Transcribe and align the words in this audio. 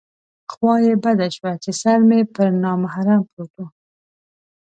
خوا 0.51 0.73
یې 0.85 0.95
بده 1.03 1.27
شوه 1.35 1.51
چې 1.63 1.71
سر 1.81 1.99
مې 2.07 2.19
پر 2.33 2.49
نامحرم 2.63 3.21
پروت 3.29 3.51
و. 3.63 3.67